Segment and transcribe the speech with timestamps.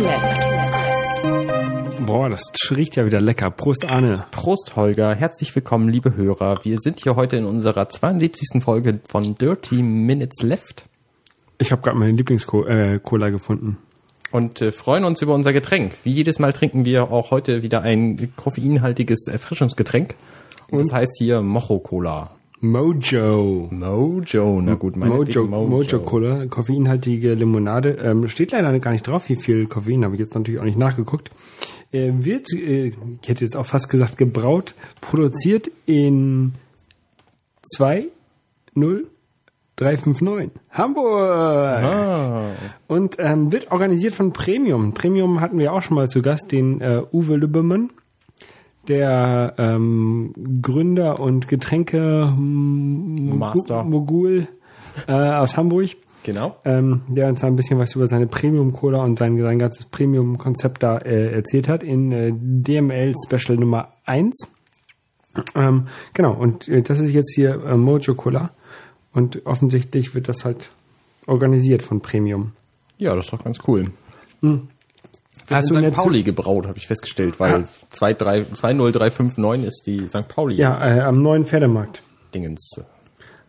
[0.00, 0.46] Left.
[2.06, 3.50] Boah, das riecht ja wieder lecker.
[3.50, 4.26] Prost, Arne.
[4.30, 5.14] Prost, Holger.
[5.14, 6.60] Herzlich willkommen, liebe Hörer.
[6.64, 8.62] Wir sind hier heute in unserer 72.
[8.62, 10.86] Folge von Dirty Minutes Left
[11.58, 13.78] Ich habe gerade meine Lieblings-Cola gefunden.
[14.30, 15.94] und äh, freuen uns über unser Getränk.
[16.04, 20.14] Wie jedes Mal trinken wir auch heute wieder ein koffeinhaltiges Erfrischungsgetränk.
[20.70, 22.34] Und das heißt hier Mojo Cola.
[22.64, 23.66] Mojo.
[23.72, 27.98] Mojo, na gut, meine Mojo, Mojo Cola, koffeinhaltige Limonade.
[28.00, 30.78] Ähm, steht leider gar nicht drauf, wie viel Koffein, habe ich jetzt natürlich auch nicht
[30.78, 31.32] nachgeguckt.
[31.90, 36.52] Äh, wird, äh, ich hätte jetzt auch fast gesagt, gebraut, produziert in
[37.76, 41.82] 20359 Hamburg.
[41.82, 42.52] Ah,
[42.86, 44.94] Und ähm, wird organisiert von Premium.
[44.94, 47.90] Premium hatten wir auch schon mal zu Gast, den äh, Uwe Lübbemann,
[48.88, 53.84] der ähm, Gründer und Getränke Master.
[53.84, 54.48] Mogul
[55.06, 55.90] äh, aus Hamburg,
[56.22, 56.56] genau.
[56.64, 59.86] ähm, der uns da ein bisschen was über seine Premium Cola und sein, sein ganzes
[59.86, 64.52] Premium Konzept da äh, erzählt hat in äh, DML Special Nummer 1.
[65.54, 68.50] Ähm, genau, und äh, das ist jetzt hier äh, Mojo Cola
[69.12, 70.70] und offensichtlich wird das halt
[71.26, 72.52] organisiert von Premium.
[72.98, 73.86] Ja, das ist doch ganz cool.
[75.52, 75.78] Hast du St.
[75.78, 77.64] eine Pauli gebraut, habe ich festgestellt, weil
[77.98, 80.28] 23 20359 ist die St.
[80.28, 82.02] Pauli Ja, äh, am neuen Pferdemarkt.
[82.34, 82.80] Dingens.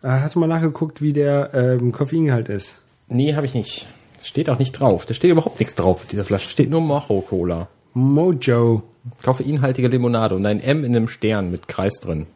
[0.02, 2.80] Äh, hast du mal nachgeguckt, wie der ähm, Koffeingehalt ist?
[3.08, 3.86] Nee, habe ich nicht.
[4.22, 5.06] Steht auch nicht drauf.
[5.06, 6.48] Da steht überhaupt nichts drauf auf dieser Flasche.
[6.48, 7.68] Steht nur Mojo Cola.
[7.92, 8.82] Mojo.
[9.22, 12.26] Koffeinhaltige Limonade und ein M in einem Stern mit Kreis drin.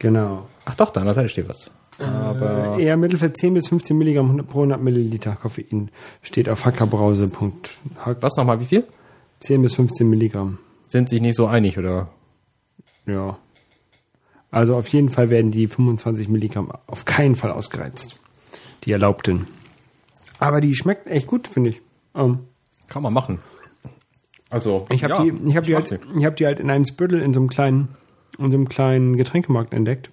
[0.00, 0.46] Genau.
[0.64, 1.70] Ach doch, da an der Seite steht was.
[2.00, 5.90] Aber Eher Mittelfett 10 bis 15 Milligramm pro 100 Milliliter Koffein
[6.22, 8.16] steht auf hackerbrause.hack.
[8.20, 8.84] was nochmal, wie viel?
[9.40, 10.58] 10 bis 15 Milligramm.
[10.86, 12.10] Sind sich nicht so einig, oder?
[13.06, 13.38] Ja.
[14.50, 18.18] Also auf jeden Fall werden die 25 Milligramm auf keinen Fall ausgereizt.
[18.84, 19.46] Die erlaubten.
[20.38, 21.82] Aber die schmeckt echt gut, finde ich.
[22.14, 22.40] Ähm,
[22.88, 23.38] Kann man machen.
[24.48, 26.84] Also, ich habe ja, die, ich habe die, halt, ich habe die halt in einem
[26.84, 27.88] Spüttel in so einem kleinen,
[28.36, 30.10] in so einem kleinen Getränkemarkt entdeckt,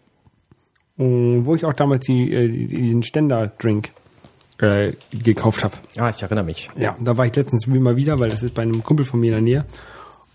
[0.98, 3.90] wo ich auch damals die, äh, diesen Ständer-Drink
[4.60, 5.76] äh, gekauft habe.
[5.98, 6.70] Ah, ich erinnere mich.
[6.78, 9.28] Ja, da war ich letztens mal wieder, weil das ist bei einem Kumpel von mir
[9.28, 9.66] in der Nähe.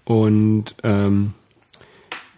[0.04, 1.34] Und ähm,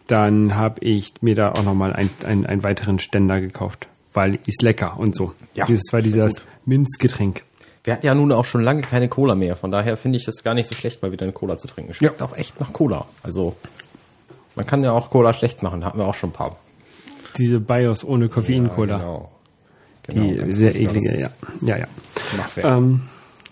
[0.07, 4.63] dann habe ich mir da auch nochmal ein, ein, einen weiteren Ständer gekauft, weil ist
[4.63, 5.33] lecker und so.
[5.55, 6.43] Ja, Dieses war dieses.
[6.67, 7.43] Minzgetränk.
[7.85, 9.57] Wir hatten ja nun auch schon lange keine Cola mehr.
[9.57, 11.93] Von daher finde ich das gar nicht so schlecht, mal wieder eine Cola zu trinken.
[11.93, 13.05] Schmeckt auch echt nach Cola.
[13.23, 13.55] Also,
[14.57, 15.83] man kann ja auch Cola schlecht machen.
[15.83, 16.57] Da hatten wir auch schon ein paar.
[17.37, 18.97] Diese Bios ohne Koffein-Cola.
[18.97, 19.31] genau.
[20.11, 21.29] Die Genau, ganz sehr eklige, ja.
[21.63, 21.87] Ja, ja.
[22.59, 23.03] Ähm,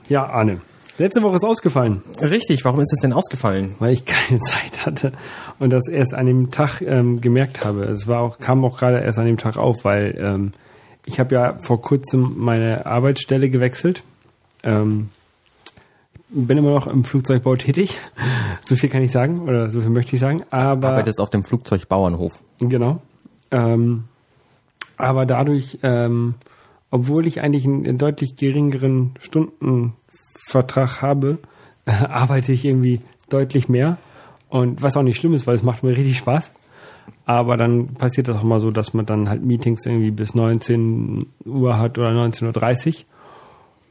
[0.08, 0.60] ja, Arne.
[0.98, 3.74] Letzte Woche ist ausgefallen, Richtig, warum ist es denn ausgefallen?
[3.78, 5.12] weil ich keine Zeit hatte
[5.58, 7.84] und das erst an dem Tag ähm, gemerkt habe.
[7.84, 10.52] Es war auch, kam auch gerade erst an dem Tag auf, weil ähm,
[11.06, 14.02] ich habe ja vor kurzem meine Arbeitsstelle gewechselt.
[14.62, 15.08] Ähm,
[16.28, 17.98] bin immer noch im Flugzeugbau tätig.
[18.68, 20.44] So viel kann ich sagen oder so viel möchte ich sagen.
[20.50, 22.42] Aber Arbeitest auf dem Flugzeugbauernhof.
[22.60, 23.02] Genau.
[23.50, 24.04] Ähm,
[24.96, 26.34] aber dadurch, ähm,
[26.90, 31.38] obwohl ich eigentlich einen, einen deutlich geringeren Stundenvertrag habe,
[31.86, 33.98] äh, arbeite ich irgendwie deutlich mehr.
[34.48, 36.52] Und was auch nicht schlimm ist, weil es macht mir richtig Spaß.
[37.24, 41.26] Aber dann passiert das auch mal so, dass man dann halt Meetings irgendwie bis 19
[41.46, 42.94] Uhr hat oder 19.30 Uhr.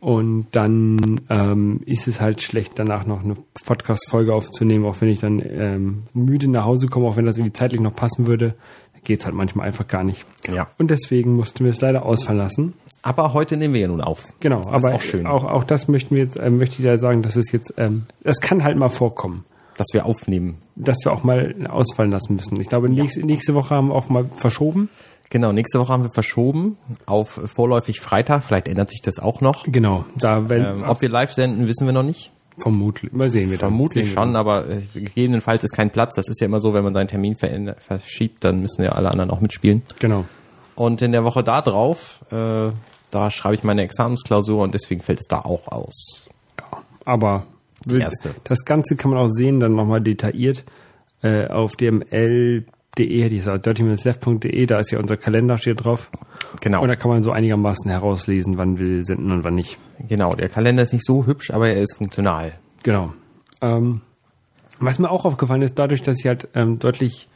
[0.02, 3.36] Und dann ähm, ist es halt schlecht, danach noch eine
[3.66, 7.54] Podcast-Folge aufzunehmen, auch wenn ich dann ähm, müde nach Hause komme, auch wenn das irgendwie
[7.54, 8.56] zeitlich noch passen würde,
[9.04, 10.26] geht's halt manchmal einfach gar nicht.
[10.52, 10.68] Ja.
[10.78, 12.74] Und deswegen mussten wir es leider ausfallen lassen.
[13.04, 14.28] Aber heute nehmen wir ja nun auf.
[14.40, 15.26] Genau, Das aber ist auch schön.
[15.28, 18.04] Auch, auch das möchten wir jetzt, ähm, möchte ich da sagen, dass es jetzt, ähm,
[18.24, 19.44] das kann halt mal vorkommen,
[19.76, 20.58] Dass wir aufnehmen.
[20.76, 22.62] dass wir auch mal ausfallen lassen müssen.
[22.62, 24.90] Ich glaube, nächste, nächste Woche haben wir auch mal verschoben.
[25.32, 28.44] Genau, nächste Woche haben wir verschoben auf vorläufig Freitag.
[28.44, 29.64] Vielleicht ändert sich das auch noch.
[29.64, 32.32] Genau, da wenn Ähm, ob wir live senden, wissen wir noch nicht.
[32.62, 33.70] Vermutlich, mal sehen wir dann.
[33.70, 36.16] Vermutlich Sehen schon, aber äh, gegebenenfalls ist kein Platz.
[36.16, 39.32] Das ist ja immer so, wenn man seinen Termin verschiebt, dann müssen ja alle anderen
[39.32, 39.84] auch mitspielen.
[40.00, 40.26] Genau.
[40.76, 42.72] Und in der Woche da drauf, äh,
[43.12, 46.28] da schreibe ich meine Examensklausur und deswegen fällt es da auch aus.
[46.60, 47.46] Ja, aber
[47.90, 48.36] erste.
[48.44, 50.64] das Ganze kann man auch sehen, dann nochmal detailliert
[51.22, 51.76] äh, auf
[52.98, 56.10] dml.de, hätte ich gesagt, dirty-left.de, da ist ja unser Kalender, steht drauf.
[56.60, 56.82] Genau.
[56.82, 59.78] Und da kann man so einigermaßen herauslesen, wann wir senden und wann nicht.
[60.08, 62.54] Genau, der Kalender ist nicht so hübsch, aber er ist funktional.
[62.84, 63.14] Genau.
[63.62, 64.02] Ähm,
[64.80, 67.30] was mir auch aufgefallen ist, dadurch, dass ich halt ähm, deutlich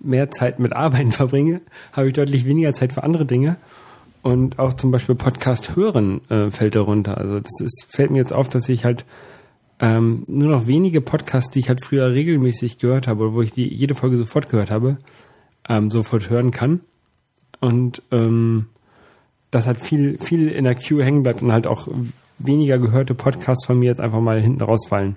[0.00, 1.60] mehr Zeit mit Arbeiten verbringe,
[1.92, 3.56] habe ich deutlich weniger Zeit für andere Dinge.
[4.22, 7.16] Und auch zum Beispiel Podcast hören äh, fällt darunter.
[7.16, 9.04] Also das ist, fällt mir jetzt auf, dass ich halt
[9.80, 13.68] ähm, nur noch wenige Podcasts, die ich halt früher regelmäßig gehört habe, wo ich die
[13.72, 14.98] jede Folge sofort gehört habe,
[15.68, 16.80] ähm, sofort hören kann.
[17.60, 18.66] Und ähm,
[19.50, 21.88] das halt viel, viel in der Queue hängen bleibt und halt auch
[22.38, 25.16] weniger gehörte Podcasts von mir jetzt einfach mal hinten rausfallen,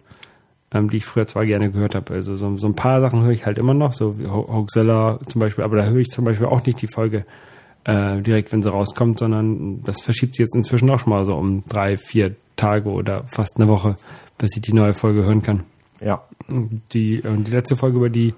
[0.71, 2.13] ähm, die ich früher zwar gerne gehört habe.
[2.13, 5.39] Also so, so ein paar Sachen höre ich halt immer noch, so wie Hoaxilla zum
[5.39, 7.25] Beispiel, aber da höre ich zum Beispiel auch nicht die Folge
[7.85, 11.35] äh, direkt, wenn sie rauskommt, sondern das verschiebt sich jetzt inzwischen auch schon mal so
[11.35, 13.97] um drei, vier Tage oder fast eine Woche,
[14.39, 15.63] bis ich die neue Folge hören kann.
[16.01, 16.23] Ja.
[16.47, 18.33] Die, die letzte Folge über die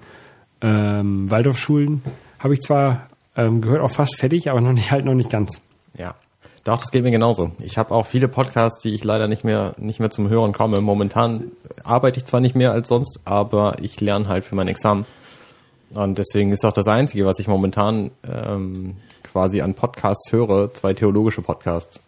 [0.60, 2.02] ähm, Waldorfschulen
[2.38, 5.60] habe ich zwar ähm, gehört, auch fast fertig, aber noch nicht halt noch nicht ganz.
[5.96, 6.14] Ja.
[6.64, 7.52] Doch, das geht mir genauso.
[7.58, 10.80] Ich habe auch viele Podcasts, die ich leider nicht mehr nicht mehr zum Hören komme.
[10.80, 11.50] Momentan
[11.82, 15.04] arbeite ich zwar nicht mehr als sonst, aber ich lerne halt für mein Examen.
[15.92, 20.94] Und deswegen ist auch das Einzige, was ich momentan ähm, quasi an Podcasts höre, zwei
[20.94, 22.00] theologische Podcasts.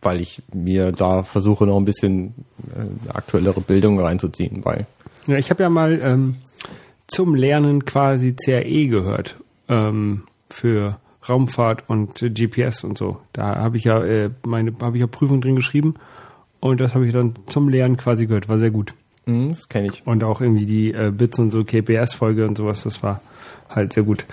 [0.00, 2.34] Weil ich mir da versuche, noch ein bisschen
[2.74, 4.64] äh, aktuellere Bildung reinzuziehen.
[4.64, 4.86] Weil
[5.26, 6.36] Ja, ich habe ja mal ähm,
[7.08, 9.36] zum Lernen quasi CRE gehört
[9.68, 10.98] ähm, für
[11.28, 13.18] Raumfahrt und äh, GPS und so.
[13.32, 15.94] Da habe ich ja äh, meine habe ich ja Prüfung drin geschrieben
[16.60, 18.48] und das habe ich dann zum Lernen quasi gehört.
[18.48, 18.94] War sehr gut.
[19.26, 20.06] hm, das kenne ich.
[20.06, 23.20] Und auch irgendwie die äh, Bits und so KPS-Folge und sowas, das war
[23.68, 24.24] halt sehr gut.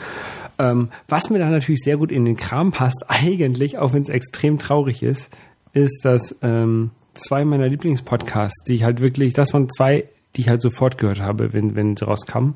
[0.57, 4.09] Ähm, was mir da natürlich sehr gut in den Kram passt, eigentlich, auch wenn es
[4.09, 5.29] extrem traurig ist,
[5.75, 10.05] ist, dass ähm, zwei meiner Lieblingspodcasts, die ich halt wirklich, das waren zwei,
[10.35, 12.55] die ich halt sofort gehört habe, wenn, wenn sie rauskamen.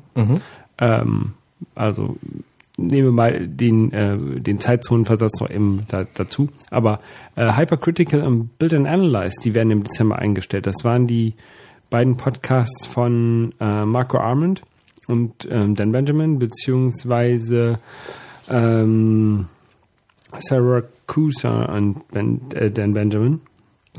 [0.78, 1.34] Ähm,
[1.74, 2.16] also
[2.76, 6.48] nehmen wir mal den, äh, den Zeitzonenversatz noch eben da, dazu.
[6.70, 7.00] Aber
[7.36, 10.66] äh, Hypercritical und Build and Analyze, die werden im Dezember eingestellt.
[10.66, 11.34] Das waren die
[11.90, 14.62] beiden Podcasts von äh, Marco Armand
[15.06, 17.80] und ähm, Dan Benjamin, beziehungsweise
[18.48, 19.48] ähm,
[20.38, 23.40] Sarah Kusa und ben, äh, Dan Benjamin.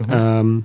[0.09, 0.63] Ähm,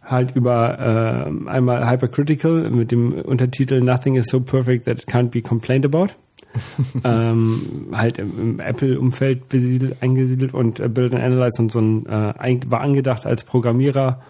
[0.00, 5.30] halt über ähm, einmal Hypercritical mit dem Untertitel Nothing is so perfect that it can't
[5.30, 6.12] be complained about.
[7.04, 12.06] ähm, halt im, im Apple-Umfeld besiedelt, eingesiedelt und äh, Build and Analyze und so ein
[12.06, 14.22] äh, war angedacht als Programmierer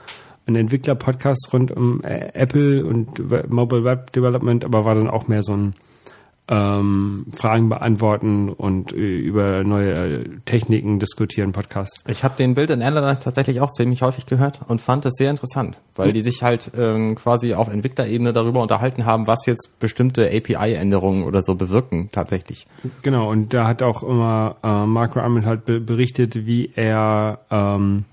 [0.46, 3.18] ein Entwickler-Podcast rund um äh, Apple und
[3.50, 5.74] Mobile Web Development, aber war dann auch mehr so ein
[6.48, 12.04] ähm, Fragen beantworten und äh, über neue äh, Techniken diskutieren Podcast.
[12.06, 15.30] Ich habe den Build and Analyze tatsächlich auch ziemlich häufig gehört und fand es sehr
[15.30, 20.30] interessant, weil die sich halt ähm, quasi auf Entwicklerebene darüber unterhalten haben, was jetzt bestimmte
[20.30, 22.66] API-Änderungen oder so bewirken tatsächlich.
[23.02, 28.04] Genau, und da hat auch immer äh, Marco Arment halt be berichtet, wie er ähm,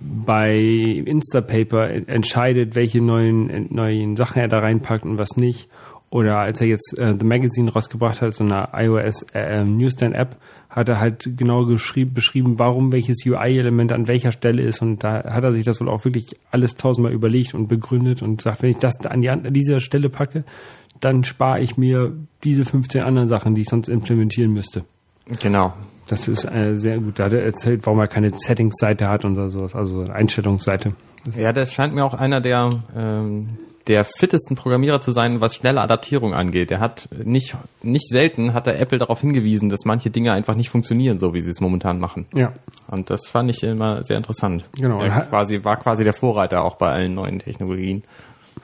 [0.00, 5.68] bei Instapaper en- entscheidet, welche neuen, neuen Sachen er da reinpackt und was nicht.
[6.12, 10.36] Oder als er jetzt äh, The Magazine rausgebracht hat, so eine iOS äh, Newsstand App,
[10.68, 14.82] hat er halt genau geschrieben, beschrieben, warum welches UI-Element an welcher Stelle ist.
[14.82, 18.42] Und da hat er sich das wohl auch wirklich alles tausendmal überlegt und begründet und
[18.42, 20.44] sagt, wenn ich das an, die, an dieser Stelle packe,
[21.00, 22.12] dann spare ich mir
[22.44, 24.84] diese 15 anderen Sachen, die ich sonst implementieren müsste.
[25.40, 25.72] Genau.
[26.08, 27.20] Das ist äh, sehr gut.
[27.20, 30.92] Da hat er erzählt, warum er keine Settings-Seite hat und sowas, also eine Einstellungsseite.
[31.38, 33.56] Ja, das scheint mir auch einer der ähm,
[33.88, 36.70] der fittesten Programmierer zu sein, was schnelle Adaptierung angeht.
[36.70, 40.70] Er hat nicht nicht selten hat er Apple darauf hingewiesen, dass manche Dinge einfach nicht
[40.70, 42.26] funktionieren, so wie sie es momentan machen.
[42.34, 42.52] Ja,
[42.88, 44.64] Und das fand ich immer sehr interessant.
[44.76, 45.02] Genau.
[45.02, 48.04] Er quasi war quasi der Vorreiter auch bei allen neuen Technologien.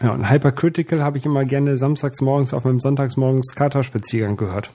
[0.01, 4.71] ja und Hypercritical habe ich immer gerne samstags morgens auf meinem sonntagsmorgens Katerspaziergang gehört.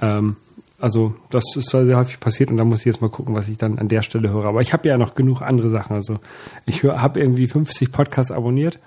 [0.00, 0.36] Ähm,
[0.78, 3.58] also das ist sehr häufig passiert und da muss ich jetzt mal gucken, was ich
[3.58, 4.46] dann an der Stelle höre.
[4.46, 5.94] Aber ich habe ja noch genug andere Sachen.
[5.94, 6.20] Also
[6.64, 8.78] ich habe irgendwie 50 Podcasts abonniert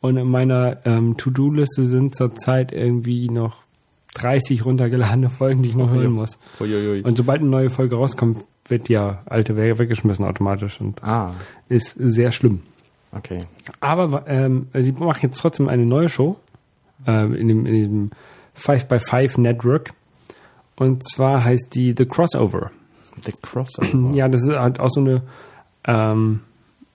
[0.00, 3.62] und in meiner ähm, To-Do-Liste sind zurzeit irgendwie noch
[4.14, 6.38] 30 runtergeladene Folgen, die ich noch hören muss.
[6.60, 7.02] Uiuiui.
[7.02, 11.32] Und sobald eine neue Folge rauskommt, wird die ja alte we- weggeschmissen automatisch und Ah,
[11.68, 12.60] ist sehr schlimm.
[13.12, 13.44] okay.
[13.80, 16.36] Aber ähm, sie machen jetzt trotzdem eine neue Show
[17.06, 18.10] ähm, in dem, in dem
[18.58, 19.92] 5x5 Network.
[20.76, 22.70] Und zwar heißt die The Crossover.
[23.24, 24.10] The Crossover.
[24.14, 25.22] Ja, das ist halt auch so eine,
[25.84, 26.40] ähm,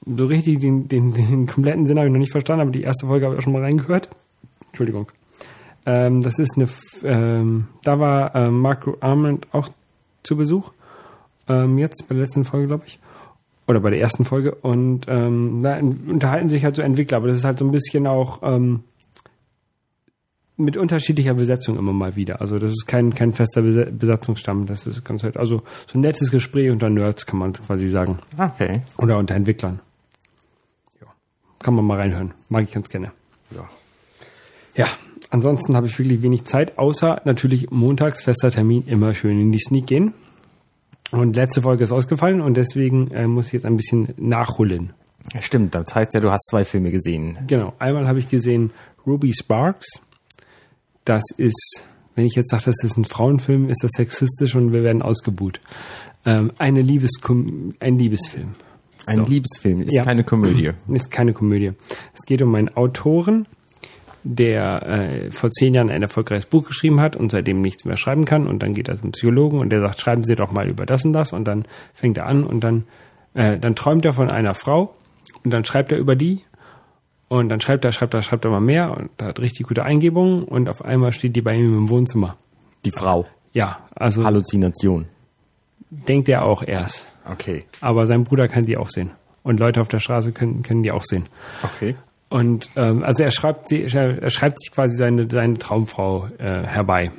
[0.06, 3.08] so richtig den, den, den kompletten Sinn habe ich noch nicht verstanden, aber die erste
[3.08, 4.10] Folge habe ich auch schon mal reingehört.
[4.68, 5.12] Entschuldigung.
[5.86, 6.68] Ähm, das ist eine,
[7.04, 9.70] ähm, da war ähm, Marco Armand auch
[10.24, 10.72] zu Besuch.
[11.48, 13.00] Ähm, jetzt bei der letzten Folge, glaube ich.
[13.68, 14.54] Oder bei der ersten Folge.
[14.56, 18.06] Und ähm, da unterhalten sich halt so Entwickler, aber das ist halt so ein bisschen
[18.08, 18.84] auch ähm,
[20.58, 22.42] mit unterschiedlicher Besetzung immer mal wieder.
[22.42, 24.66] Also das ist kein, kein fester Besatzungsstamm.
[24.68, 28.20] Das ist ganz halt, also so ein nettes Gespräch unter Nerds, kann man quasi sagen.
[28.38, 28.82] Okay.
[28.98, 29.80] Oder unter Entwicklern.
[31.60, 32.34] Kann man mal reinhören.
[32.50, 33.12] Mag ich ganz gerne.
[33.52, 33.70] Ja.
[34.76, 34.88] Ja,
[35.30, 39.60] ansonsten habe ich wirklich wenig Zeit, außer natürlich montags fester Termin immer schön in die
[39.60, 40.14] Sneak gehen.
[41.12, 44.94] Und letzte Folge ist ausgefallen und deswegen äh, muss ich jetzt ein bisschen nachholen.
[45.40, 47.38] Stimmt, das heißt ja, du hast zwei Filme gesehen.
[47.48, 48.72] Genau, einmal habe ich gesehen
[49.06, 50.02] Ruby Sparks.
[51.04, 51.84] Das ist,
[52.16, 55.60] wenn ich jetzt sage, das ist ein Frauenfilm, ist das sexistisch und wir werden ausgebuht.
[56.26, 58.54] Ähm, eine Liebeskom ein Liebesfilm.
[59.08, 59.26] Ein So.
[59.26, 60.04] Liebesfilm, ist Ja.
[60.04, 60.72] keine Komödie.
[60.90, 61.74] Ist keine Komödie.
[62.14, 63.48] Es geht um einen Autoren,
[64.24, 68.26] der äh, vor zehn Jahren ein erfolgreiches Buch geschrieben hat und seitdem nichts mehr schreiben
[68.26, 68.48] kann.
[68.48, 71.06] Und dann geht er zum Psychologen und der sagt, schreiben Sie doch mal über das
[71.06, 71.32] und das.
[71.34, 72.86] Und dann fängt er an und dann,
[73.36, 74.96] äh, dann träumt er von einer Frau
[75.44, 76.42] und dann schreibt er über die.
[77.28, 80.44] Und dann schreibt er, schreibt er, schreibt er mal mehr und hat richtig gute Eingebungen
[80.44, 82.38] und auf einmal steht die bei ihm im Wohnzimmer.
[82.86, 83.26] Die Frau.
[83.52, 85.06] Ja, also Halluzination.
[85.90, 87.06] denkt er auch erst.
[87.30, 87.66] Okay.
[87.82, 89.12] Aber sein Bruder kann die auch sehen.
[89.44, 91.26] Und Leute auf der Straße können, können die auch sehen.
[91.64, 91.96] Okay.
[92.30, 97.12] Und ähm, also er schreibt, sie, er schreibt sich quasi seine, seine Traumfrau äh, herbei.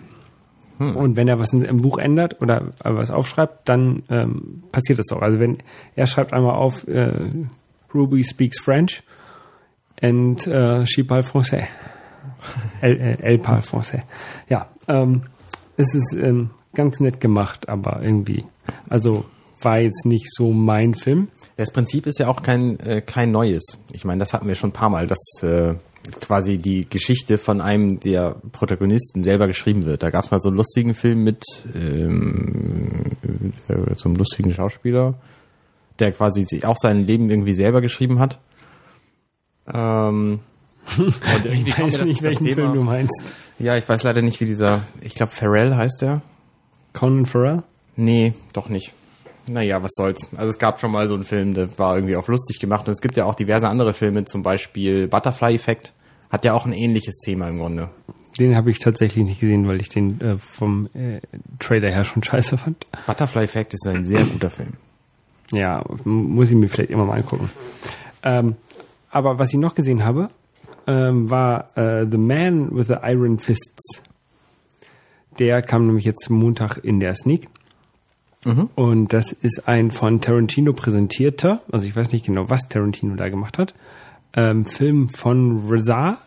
[0.78, 5.10] Und wenn er was in, im Buch ändert oder was aufschreibt, dann ähm, passiert das
[5.10, 5.22] auch.
[5.22, 5.58] Also wenn
[5.94, 7.30] er schreibt einmal auf äh,
[7.94, 9.02] Ruby speaks French
[10.02, 11.64] and äh, she parle français.
[12.82, 14.02] Elle, äh, elle parle français.
[14.48, 15.22] Ja, ähm,
[15.78, 18.44] es ist ähm, ganz nett gemacht, aber irgendwie,
[18.90, 19.24] also
[19.66, 21.26] war jetzt nicht so mein Film.
[21.56, 23.64] Das Prinzip ist ja auch kein, äh, kein neues.
[23.92, 25.74] Ich meine, das hatten wir schon ein paar Mal, dass äh,
[26.20, 30.02] quasi die Geschichte von einem der Protagonisten selber geschrieben wird.
[30.04, 31.42] Da gab es mal so einen lustigen Film mit
[31.74, 33.16] ähm,
[33.68, 35.14] äh, so einem lustigen Schauspieler,
[35.98, 38.38] der quasi auch sein Leben irgendwie selber geschrieben hat.
[39.72, 40.40] Ähm,
[40.98, 43.32] und irgendwie Ich weiß nicht, welchen Thema- Film du meinst.
[43.58, 46.22] Ja, ich weiß leider nicht, wie dieser, ich glaube Pharrell heißt der.
[46.92, 47.62] Conan Farrell?
[47.96, 48.92] Nee, doch nicht.
[49.48, 50.26] Naja, was soll's.
[50.36, 52.86] Also es gab schon mal so einen Film, der war irgendwie auch lustig gemacht.
[52.86, 55.92] Und es gibt ja auch diverse andere Filme, zum Beispiel Butterfly Effect.
[56.30, 57.88] Hat ja auch ein ähnliches Thema im Grunde.
[58.38, 61.20] Den habe ich tatsächlich nicht gesehen, weil ich den äh, vom äh,
[61.58, 62.86] Trailer her schon scheiße fand.
[63.06, 64.74] Butterfly Effect ist ein sehr guter Film.
[65.52, 67.50] Ja, muss ich mir vielleicht immer mal angucken.
[68.22, 68.56] Ähm,
[69.10, 70.28] aber was ich noch gesehen habe,
[70.86, 74.02] ähm, war äh, The Man with the Iron Fists.
[75.38, 77.48] Der kam nämlich jetzt Montag in der Sneak.
[78.44, 83.28] Und das ist ein von Tarantino präsentierter, also ich weiß nicht genau, was Tarantino da
[83.28, 83.74] gemacht hat,
[84.34, 86.18] ähm, Film von Reza,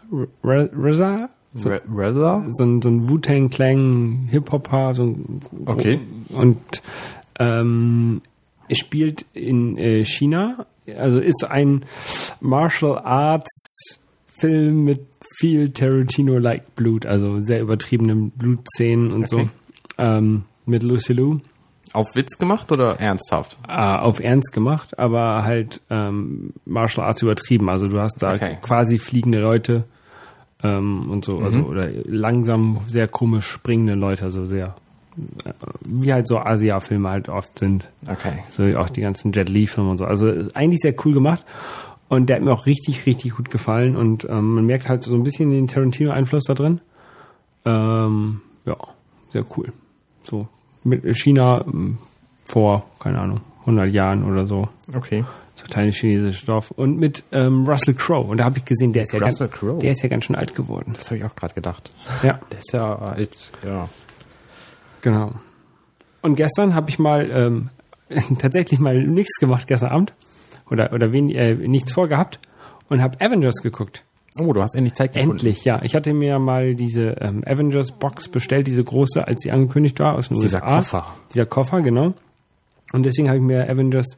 [0.44, 2.46] Re- Reza, so, Rather?
[2.52, 6.00] so ein, so ein Wu-Tang Clan Hip-Hopper, so ein, Okay.
[6.30, 6.60] und
[7.40, 8.22] ähm,
[8.68, 10.66] es spielt in äh, China,
[10.98, 11.86] also ist ein
[12.42, 15.06] Martial Arts Film mit
[15.40, 19.46] viel Tarantino-like Blut, also sehr übertriebenen Blutszenen und Okay.
[19.46, 19.50] so.
[19.98, 21.40] Ähm, mit Lucy Liu.
[21.94, 23.58] Auf Witz gemacht oder ernsthaft?
[23.68, 27.70] äh, auf Ernst gemacht, aber halt ähm, Martial Arts übertrieben.
[27.70, 28.58] Also du hast da Okay.
[28.62, 29.86] quasi fliegende Leute
[30.64, 34.76] ähm, und so, also oder langsam sehr komisch springende Leute, also sehr
[35.46, 37.90] äh, wie halt so Asia-Filme halt oft sind.
[38.08, 38.44] Okay.
[38.50, 40.06] So wie auch die ganzen Jet Li-Filme und so.
[40.06, 41.44] Also eigentlich sehr cool gemacht.
[42.08, 43.96] Und der hat mir auch richtig, richtig gut gefallen.
[43.96, 46.82] Und ähm, man merkt halt so ein bisschen den Tarantino-Einfluss da drin.
[47.66, 48.78] Ähm, ja,
[49.30, 49.72] sehr cool.
[50.24, 50.48] So
[50.84, 51.98] mit China ähm,
[52.46, 54.68] vor, keine Ahnung, 100 Jahren oder so.
[54.94, 55.24] Okay.
[55.56, 56.72] So kleines chinesisches Dorf.
[56.72, 58.30] Und mit ähm, Russell Crowe.
[58.30, 60.56] Und da habe ich gesehen, der ist, ja ganz, der ist ja ganz schön alt
[60.56, 60.94] geworden.
[60.94, 61.92] Das habe ich auch gerade gedacht.
[62.24, 62.40] Ja.
[62.52, 63.52] Der ist ja alt.
[63.66, 63.90] Ja.
[65.02, 65.34] Genau.
[66.22, 67.70] Und gestern habe ich mal ähm,
[68.40, 70.14] tatsächlich mal nichts gemacht gestern Abend
[70.70, 72.40] oder oder wen, äh, nichts vorgehabt
[72.90, 74.04] und habe Avengers geguckt.
[74.40, 75.34] Oh, du hast endlich Zeit gefunden.
[75.34, 75.82] Endlich, ja.
[75.84, 80.16] Ich hatte mir mal diese ähm, Avengers Box bestellt, diese große, als sie angekündigt war
[80.16, 80.76] aus den Dieser USA.
[80.78, 81.06] Koffer.
[81.34, 82.14] Dieser Koffer, genau.
[82.94, 84.18] Und deswegen habe ich mir Avengers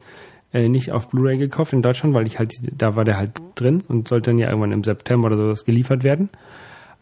[0.52, 3.82] äh, nicht auf Blu-ray gekauft in Deutschland, weil ich halt, da war der halt drin
[3.88, 6.30] und sollte dann ja irgendwann im September oder sowas geliefert werden.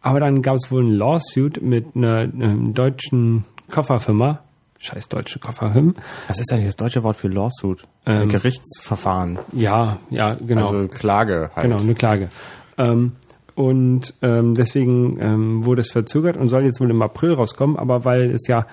[0.03, 4.41] Aber dann gab es wohl ein Lawsuit mit einer, ähm, deutschen Kofferfirma.
[4.79, 5.93] Scheiß deutsche Kofferfirma.
[6.27, 7.83] Was ist eigentlich das deutsche Wort für Lawsuit?
[8.07, 9.39] Ähm, Gerichtsverfahren.
[9.53, 10.69] Ja, ja, genau.
[10.69, 11.65] Also Klage halt.
[11.65, 12.31] Genau, eine Klage.
[12.81, 13.13] Ähm,
[13.55, 18.05] und ähm, deswegen ähm, wurde es verzögert und soll jetzt wohl im April rauskommen, aber
[18.05, 18.67] weil es ja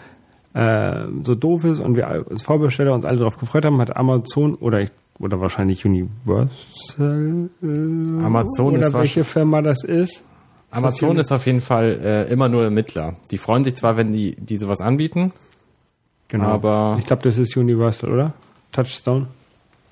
[0.53, 4.55] äh, so doof ist und wir als Vorbesteller uns alle darauf gefreut haben, hat Amazon
[4.55, 7.65] oder ich, oder wahrscheinlich Universal äh,
[8.23, 10.23] Amazon oder ist welche Firma das ist.
[10.71, 13.15] Amazon ist auf jeden Fall äh, immer nur Mittler.
[13.31, 15.33] Die freuen sich zwar, wenn die, die sowas anbieten,
[16.29, 16.45] Genau.
[16.45, 18.33] Aber- ich glaube, das ist Universal, oder?
[18.73, 19.27] Touchstone,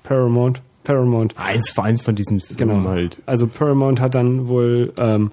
[0.04, 1.34] Paramount, Paramount.
[1.36, 2.88] eins für eins von diesen Firmen Genau.
[2.88, 3.18] halt.
[3.26, 5.30] Also Paramount hat dann wohl ähm,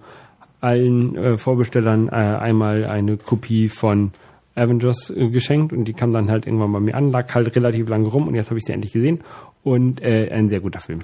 [0.61, 4.11] allen äh, Vorbestellern äh, einmal eine Kopie von
[4.55, 7.89] Avengers äh, geschenkt und die kam dann halt irgendwann bei mir an, lag halt relativ
[7.89, 9.21] lange rum und jetzt habe ich sie endlich gesehen
[9.63, 11.01] und äh, ein sehr guter Film.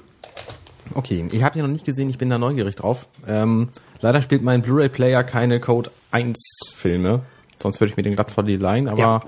[0.95, 3.07] Okay, ich habe ihn noch nicht gesehen, ich bin da neugierig drauf.
[3.27, 3.69] Ähm,
[4.01, 6.37] leider spielt mein Blu-ray-Player keine Code 1
[6.75, 7.21] Filme,
[7.61, 9.19] sonst würde ich mir den glatt vor die leihen, aber Ja.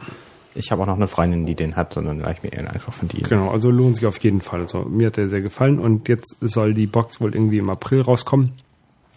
[0.56, 2.94] Ich habe auch noch eine Freundin, die den hat, und dann leih ich mir einfach
[2.94, 3.22] von die.
[3.22, 4.62] Genau, also lohnt sich auf jeden Fall.
[4.62, 8.02] Also mir hat der sehr gefallen und jetzt soll die Box wohl irgendwie im April
[8.02, 8.54] rauskommen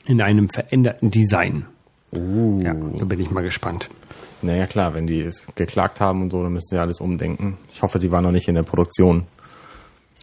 [0.07, 1.67] in einem veränderten Design.
[2.13, 2.61] Uh.
[2.63, 3.89] Ja, so bin ich mal gespannt.
[4.43, 7.57] Naja klar, wenn die es geklagt haben und so, dann müssen sie alles umdenken.
[7.73, 9.25] Ich hoffe, die waren noch nicht in der Produktion.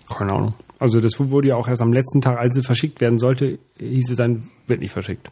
[0.08, 0.54] Keine Ahnung.
[0.78, 4.12] Also das wurde ja auch erst am letzten Tag, als es verschickt werden sollte, hieß
[4.12, 5.30] es dann, wird nicht verschickt.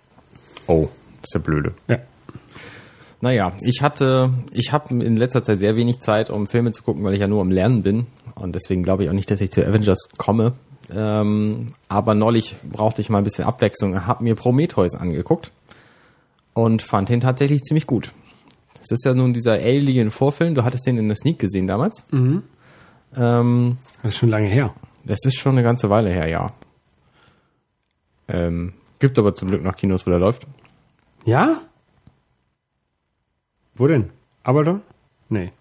[0.67, 0.89] Oh,
[1.21, 1.73] das ist ja blöde.
[1.87, 1.97] Ja.
[3.21, 7.03] Naja, ich hatte, ich habe in letzter Zeit sehr wenig Zeit, um Filme zu gucken,
[7.03, 8.07] weil ich ja nur am Lernen bin.
[8.35, 10.53] Und deswegen glaube ich auch nicht, dass ich zu Avengers komme.
[10.91, 15.51] Ähm, aber neulich brauchte ich mal ein bisschen Abwechslung, habe mir Prometheus angeguckt
[16.53, 18.11] und fand den tatsächlich ziemlich gut.
[18.79, 22.05] Das ist ja nun dieser Alien-Vorfilm, du hattest den in der Sneak gesehen damals.
[22.11, 22.43] Mhm.
[23.15, 24.73] Ähm, Das ist schon lange her.
[25.03, 26.53] das ist schon eine ganze Weile her, ja.
[28.27, 30.47] Ähm, gibt aber zum Glück noch Kinos, wo der läuft.
[31.25, 31.61] Ja?
[33.79, 34.09] Wo denn?
[34.43, 34.81] Abaddon?
[35.29, 35.51] Nee.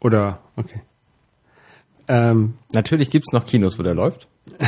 [0.00, 0.82] Oder, okay.
[2.08, 4.28] Ähm, Natürlich gibt's noch Kinos, wo der läuft.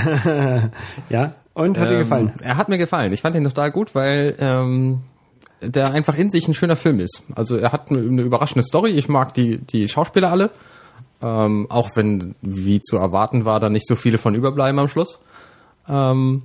[1.09, 2.33] ja, und hat dir Ähm, gefallen?
[2.42, 3.12] Er hat mir gefallen.
[3.12, 5.02] Ich fand ihn total gut, weil ähm,
[5.61, 7.23] der einfach in sich ein schöner Film ist.
[7.35, 8.90] Also er hat eine, eine überraschende Story.
[8.90, 10.50] Ich mag die, die Schauspieler alle.
[11.23, 15.21] Ähm, auch wenn, wie zu erwarten war, da nicht so viele von überbleiben am Schluss.
[15.88, 16.42] Ähm,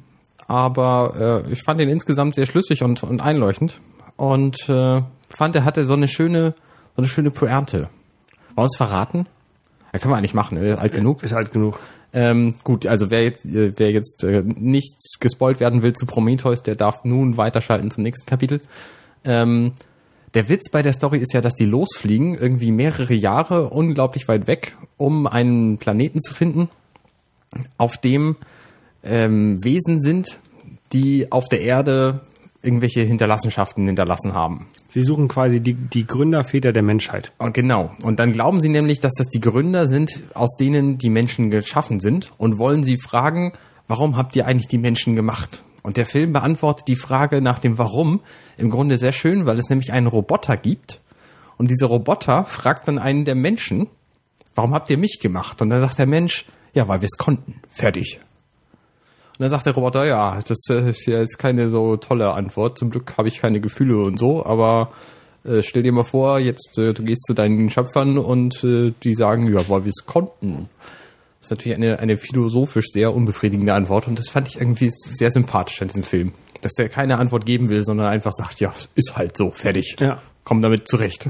[0.47, 3.81] aber äh, ich fand ihn insgesamt sehr schlüssig und, und einleuchtend.
[4.17, 6.53] Und äh, fand, er hatte so eine schöne,
[6.95, 7.89] so eine schöne Pointe.
[8.55, 9.27] Wollen wir es verraten?
[9.93, 10.63] Ja, können wir eigentlich machen, ne?
[10.65, 11.23] Der ist alt genug.
[11.23, 11.79] Ist alt genug.
[12.13, 16.63] Ähm, gut, also wer jetzt, äh, wer jetzt äh, nichts gespoilt werden will zu Prometheus,
[16.63, 18.61] der darf nun weiterschalten zum nächsten Kapitel.
[19.23, 19.73] Ähm,
[20.33, 24.47] der Witz bei der Story ist ja, dass die losfliegen, irgendwie mehrere Jahre, unglaublich weit
[24.47, 26.69] weg, um einen Planeten zu finden,
[27.77, 28.35] auf dem
[29.03, 30.39] ähm, Wesen sind,
[30.93, 32.21] die auf der Erde
[32.61, 34.67] irgendwelche Hinterlassenschaften hinterlassen haben.
[34.89, 37.31] Sie suchen quasi die, die Gründerväter der Menschheit.
[37.37, 37.91] Und genau.
[38.03, 41.99] Und dann glauben sie nämlich, dass das die Gründer sind, aus denen die Menschen geschaffen
[41.99, 43.53] sind und wollen sie fragen,
[43.87, 45.63] warum habt ihr eigentlich die Menschen gemacht?
[45.83, 48.21] Und der Film beantwortet die Frage nach dem Warum
[48.57, 51.01] im Grunde sehr schön, weil es nämlich einen Roboter gibt.
[51.57, 53.87] Und dieser Roboter fragt dann einen der Menschen,
[54.53, 55.61] warum habt ihr mich gemacht?
[55.61, 57.61] Und dann sagt der Mensch, ja, weil wir es konnten.
[57.69, 58.19] Fertig.
[59.37, 62.77] Und dann sagt der Roboter, ja, das äh, ist ja jetzt keine so tolle Antwort.
[62.79, 64.91] Zum Glück habe ich keine Gefühle und so, aber
[65.45, 69.13] äh, stell dir mal vor, jetzt äh, du gehst zu deinen Schöpfern und äh, die
[69.13, 70.69] sagen, ja, weil wir es konnten.
[71.39, 75.31] Das ist natürlich eine, eine philosophisch sehr unbefriedigende Antwort und das fand ich irgendwie sehr
[75.31, 76.33] sympathisch an diesem Film.
[76.61, 79.97] Dass der keine Antwort geben will, sondern einfach sagt, ja, ist halt so, fertig.
[79.99, 80.21] Ja.
[80.43, 81.29] Komm damit zurecht.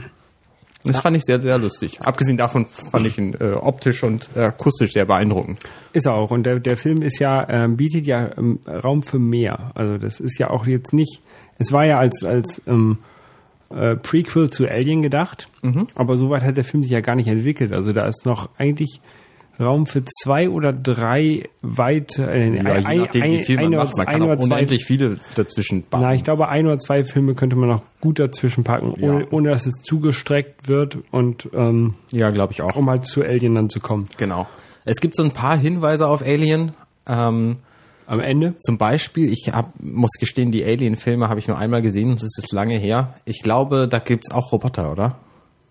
[0.83, 1.99] Das fand ich sehr, sehr lustig.
[2.05, 5.59] Abgesehen davon fand ich ihn äh, optisch und äh, akustisch sehr beeindruckend.
[5.93, 6.31] Ist er auch.
[6.31, 9.71] Und der, der Film ist ja, ähm, bietet ja ähm, Raum für mehr.
[9.75, 11.21] Also das ist ja auch jetzt nicht,
[11.57, 12.99] es war ja als, als ähm,
[13.69, 15.49] äh, Prequel zu Alien gedacht,
[15.95, 17.73] aber soweit hat der Film sich ja gar nicht entwickelt.
[17.73, 19.01] Also da ist noch eigentlich
[19.59, 23.97] Raum für zwei oder drei weit, äh, Ja, je nachdem, wie viel man ein, macht.
[23.97, 26.01] Man kann ein auch oder zwei unendlich viele dazwischen bauen.
[26.01, 29.11] Na, ich glaube, ein oder zwei Filme könnte man noch gut dazwischen packen, Ja.
[29.13, 32.75] ohne, ohne dass es zugestreckt wird und um, ja, glaube ich auch.
[32.75, 34.07] um halt zu Alien dann zu kommen.
[34.17, 34.47] Genau.
[34.85, 36.73] Es gibt so ein paar Hinweise auf Alien.
[37.07, 37.57] Ähm,
[38.05, 38.55] Am Ende?
[38.59, 42.51] zum Beispiel, ich hab, muss gestehen, die Alien-Filme habe ich nur einmal gesehen, das ist
[42.53, 43.15] lange her.
[43.25, 45.17] Ich glaube, da gibt's auch Roboter, oder?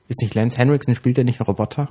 [0.08, 1.88] Ist nicht Lance Henriksen, spielt der nicht einen Roboter?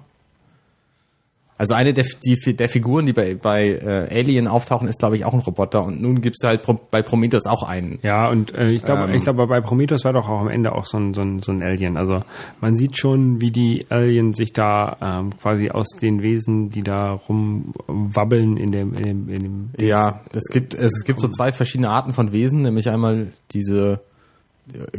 [1.58, 5.24] Also eine der, die, der Figuren, die bei, bei äh, Alien auftauchen, ist, glaube ich,
[5.24, 5.86] auch ein Roboter.
[5.86, 8.00] Und nun gibt's halt Pro, bei Prometheus auch einen.
[8.02, 9.14] Ja, und äh, ich glaube, Ähm.
[9.14, 11.54] ich glaube, bei Prometheus war doch auch am Ende auch so ein, so ein, so
[11.54, 11.96] ein Alien.
[11.96, 12.24] Also
[12.60, 17.14] man sieht schon, wie die Aliens sich da ähm, quasi aus den Wesen, die da
[17.14, 21.90] rumwabbeln in dem, in dem, in dem Ja, es gibt, es gibt so zwei verschiedene
[21.90, 24.02] Arten von Wesen, nämlich einmal diese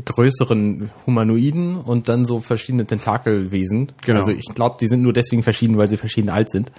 [0.05, 3.92] größeren Humanoiden und dann so verschiedene Tentakelwesen.
[4.05, 4.18] Genau.
[4.18, 6.70] Also ich glaube, die sind nur deswegen verschieden, weil sie verschieden alt sind.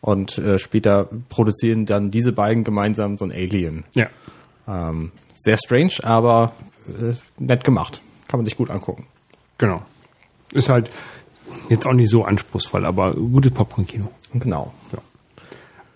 [0.00, 3.84] Und äh, später produzieren dann diese beiden gemeinsam so ein Alien.
[3.94, 4.08] Ja.
[4.68, 6.52] Ähm, sehr strange, aber
[6.88, 8.02] äh, nett gemacht.
[8.28, 9.06] Kann man sich gut angucken.
[9.58, 9.82] Genau.
[10.52, 10.90] Ist halt
[11.68, 14.10] jetzt auch nicht so anspruchsvoll, aber gutes Popcorn-Kino.
[14.34, 14.72] Genau.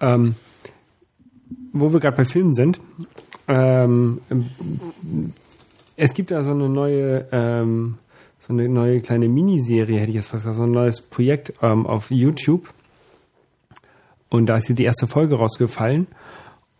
[0.01, 0.35] Ähm,
[1.73, 2.81] wo wir gerade bei Filmen sind,
[3.47, 4.21] ähm,
[6.01, 7.99] es gibt da so eine neue, ähm,
[8.39, 11.87] so eine neue kleine Miniserie, hätte ich jetzt fast gesagt, so ein neues Projekt ähm,
[11.87, 12.73] auf YouTube.
[14.31, 16.07] Und da ist hier die erste Folge rausgefallen.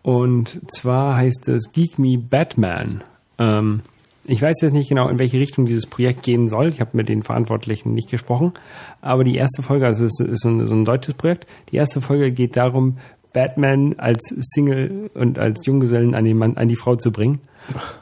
[0.03, 3.05] Und zwar heißt es Geek Me Batman.
[3.39, 3.83] Ähm,
[4.25, 6.69] ich weiß jetzt nicht genau, in welche Richtung dieses Projekt gehen soll.
[6.69, 8.55] Ich habe mit den Verantwortlichen nicht gesprochen.
[9.03, 12.01] Aber die erste Folge, also es ist so ein, so ein deutsches Projekt, die erste
[12.01, 12.97] Folge geht darum,
[13.35, 17.41] Batman als Single und als Junggesellen an, den Mann, an die Frau zu bringen.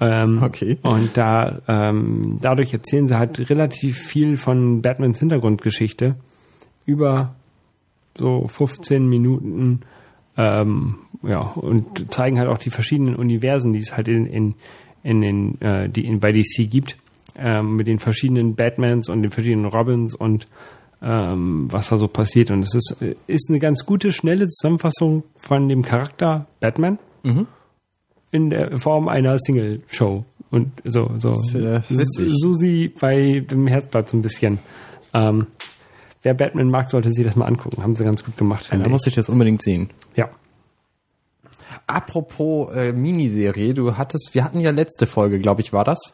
[0.00, 0.78] Ähm, Okay.
[0.82, 6.16] Und da ähm, dadurch erzählen sie halt relativ viel von Batmans Hintergrundgeschichte
[6.86, 7.34] über
[8.16, 9.80] so 15 Minuten
[10.36, 14.54] ähm, ja und zeigen halt auch die verschiedenen Universen, die es halt in in,
[15.02, 16.96] in den äh, die in bei DC gibt
[17.36, 20.46] ähm, mit den verschiedenen Batmans und den verschiedenen Robins und
[21.00, 22.50] ähm, was da so passiert.
[22.50, 26.98] Und es ist, äh, ist eine ganz gute, schnelle Zusammenfassung von dem Charakter Batman
[28.30, 30.24] in der Form einer Single-Show.
[30.50, 31.34] Und so, so.
[31.34, 34.58] Susi bei dem Herzblatt so ein bisschen.
[35.12, 35.46] Ähm,
[36.22, 37.82] wer Batman mag, sollte sich das mal angucken.
[37.82, 38.66] Haben sie ganz gut gemacht.
[38.66, 38.92] Da finde ich.
[38.92, 39.90] muss ich das unbedingt sehen.
[40.16, 40.30] Ja.
[41.86, 46.12] Apropos äh, Miniserie, du hattest, wir hatten ja letzte Folge, glaube ich, war das,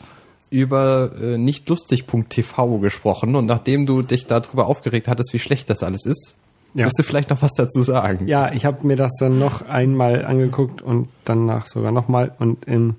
[0.50, 6.07] über äh, nichtlustig.tv gesprochen und nachdem du dich darüber aufgeregt hattest, wie schlecht das alles
[6.07, 6.37] ist,
[6.74, 6.84] Ja.
[6.84, 8.26] willst du vielleicht noch was dazu sagen?
[8.26, 12.32] Ja, ich habe mir das dann noch einmal angeguckt und danach sogar nochmal.
[12.38, 12.96] Und in,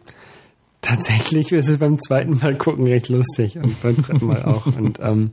[0.81, 4.65] tatsächlich ist es beim zweiten Mal gucken recht lustig und beim dritten Mal auch.
[4.65, 5.31] Und ähm,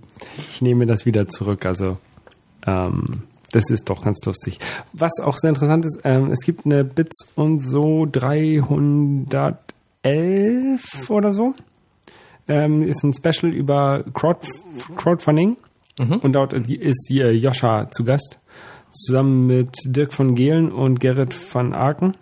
[0.50, 1.66] ich nehme das wieder zurück.
[1.66, 1.98] Also
[2.66, 4.58] ähm, das ist doch ganz lustig.
[4.92, 11.54] Was auch sehr interessant ist, ähm, es gibt eine Bits und so 311 oder so.
[12.48, 14.40] Ähm, ist ein Special über Crowd,
[14.96, 15.56] Crowdfunding.
[16.22, 18.38] Und dort ist Joscha zu Gast.
[18.90, 22.14] Zusammen mit Dirk von Gehlen und Gerrit van Aken,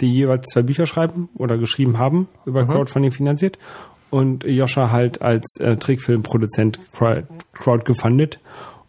[0.00, 3.58] die jeweils zwei Bücher schreiben oder geschrieben haben, über Crowdfunding finanziert.
[4.10, 8.40] Und Joscha halt als äh, Trickfilmproduzent crowd- crowdgefundet.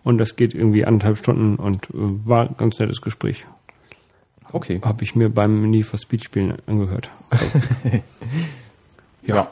[0.04, 3.46] Und das geht irgendwie anderthalb Stunden und äh, war ein ganz nettes Gespräch.
[4.52, 4.80] Okay.
[4.84, 7.10] Habe ich mir beim Need for Speed Spielen angehört.
[9.22, 9.50] Ja.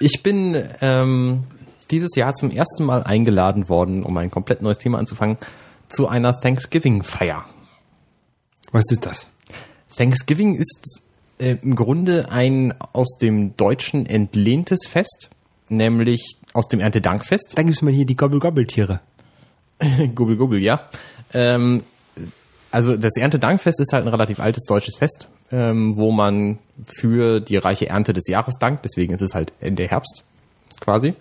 [0.00, 1.44] Ich bin ähm,
[1.90, 5.38] dieses Jahr zum ersten Mal eingeladen worden, um ein komplett neues Thema anzufangen,
[5.88, 7.44] zu einer Thanksgiving-Feier.
[8.72, 9.26] Was ist das?
[9.96, 11.02] Thanksgiving ist
[11.38, 15.30] äh, im Grunde ein aus dem Deutschen entlehntes Fest,
[15.68, 17.54] nämlich aus dem Erntedankfest.
[17.56, 19.00] Dann gibt's mal hier die Gobbel-Gobbel-Tiere.
[20.14, 20.88] Gubbel, ja.
[21.32, 21.82] Ähm,
[22.70, 27.56] also das Erntedankfest ist halt ein relativ altes deutsches Fest, ähm, wo man für die
[27.56, 28.84] reiche Ernte des Jahres dankt.
[28.84, 30.24] Deswegen ist es halt Ende Herbst
[30.80, 31.14] quasi.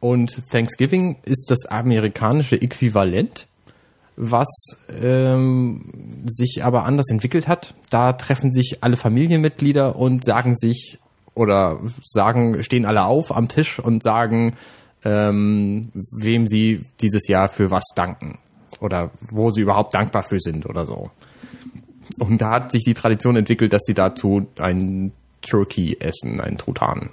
[0.00, 3.48] Und Thanksgiving ist das amerikanische Äquivalent,
[4.16, 4.48] was
[5.02, 7.74] ähm, sich aber anders entwickelt hat.
[7.90, 10.98] Da treffen sich alle Familienmitglieder und sagen sich
[11.34, 14.56] oder sagen, stehen alle auf am Tisch und sagen,
[15.04, 18.38] ähm, wem sie dieses Jahr für was danken
[18.80, 21.10] oder wo sie überhaupt dankbar für sind oder so.
[22.18, 27.10] Und da hat sich die Tradition entwickelt, dass sie dazu ein Turkey essen, ein Truthahn.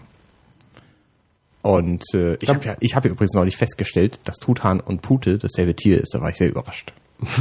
[1.65, 5.39] Und äh, ich habe ja, ich hab ja übrigens neulich festgestellt, dass Truthahn und Pute
[5.39, 6.13] dasselbe Tier ist.
[6.13, 6.93] Da war ich sehr überrascht.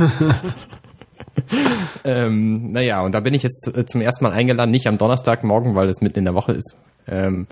[2.05, 5.75] ähm, naja, und da bin ich jetzt äh, zum ersten Mal eingeladen, nicht am Donnerstagmorgen,
[5.75, 7.47] weil es mitten in der Woche ist, ähm,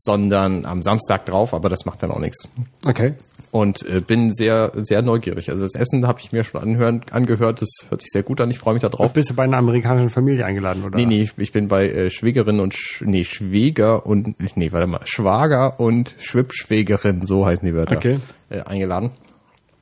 [0.00, 2.48] sondern am Samstag drauf, aber das macht dann auch nichts.
[2.86, 3.14] Okay.
[3.50, 5.50] Und äh, bin sehr, sehr neugierig.
[5.50, 8.50] Also das Essen habe ich mir schon anhören, angehört, das hört sich sehr gut an,
[8.50, 9.12] ich freue mich da drauf.
[9.14, 10.96] Bist du bei einer amerikanischen Familie eingeladen, oder?
[10.98, 15.00] Nee, nee, ich- bin bei äh, Schwägerin und Sch nee, Schwäger und nee, warte mal,
[15.04, 18.18] Schwager und Schwippschwägerin, so heißen die Wörter, Okay.
[18.50, 19.10] äh, eingeladen.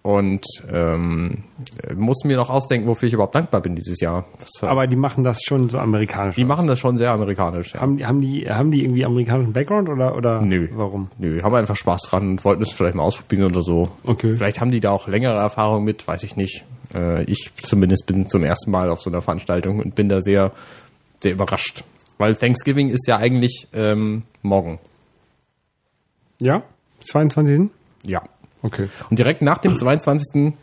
[0.06, 1.42] Und ähm,
[1.82, 4.24] äh, muss mir noch ausdenken, wofür ich überhaupt dankbar bin dieses Jahr.
[4.38, 6.36] Das, Aber die machen das schon so amerikanisch.
[6.36, 7.74] die machen das schon sehr amerikanisch.
[7.74, 7.80] Ja.
[7.80, 10.68] haben, die- haben, die, haben die irgendwie amerikanischen Background oder, oder Nö.
[10.74, 11.10] warum?
[11.18, 13.88] Nö, haben einfach Spaß dran und wollten es vielleicht mal ausprobieren oder so.
[14.04, 14.34] Okay.
[14.36, 16.64] Vielleicht haben die da auch längere Erfahrung mit, weiß ich nicht.
[16.94, 20.52] Äh, ich zumindest bin zum ersten Mal auf so einer Veranstaltung und bin da sehr,
[21.20, 21.82] sehr überrascht.
[22.18, 24.78] Weil Thanksgiving ist ja eigentlich ähm, morgen.
[26.40, 26.62] Ja?
[27.00, 27.70] 22.
[28.04, 28.22] Ja.
[28.66, 28.88] Okay.
[29.11, 30.55] Und direkt nach dem 22.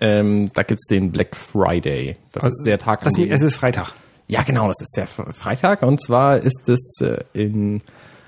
[0.00, 2.16] Ähm, da gibt's den Black Friday.
[2.32, 3.92] Das ist der Tag, Das, es ist Freitag.
[4.26, 5.82] Ja, genau, das ist der Freitag.
[5.82, 7.82] Und zwar ist es äh, in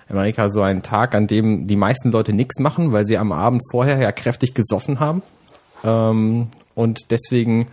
[0.08, 3.62] Amerika so ein Tag, an dem die meisten Leute nichts machen, weil sie am Abend
[3.70, 5.22] vorher ja kräftig gesoffen haben.
[5.84, 7.68] Ähm, und deswegen,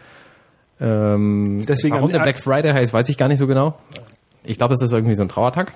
[0.79, 3.77] ähm, Deswegen warum der Black Friday heißt, weiß ich gar nicht so genau.
[4.43, 5.73] Ich glaube, es ist irgendwie so ein Trauertag.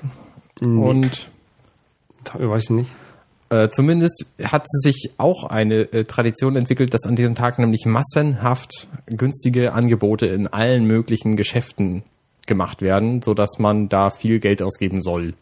[0.62, 1.30] Und
[2.34, 2.92] Weiß ich nicht.
[3.50, 8.88] Äh, zumindest hat sich auch eine äh, Tradition entwickelt, dass an diesem Tag nämlich massenhaft
[9.06, 12.04] günstige Angebote in allen möglichen Geschäften
[12.46, 15.34] gemacht werden, so dass man da viel Geld ausgeben soll.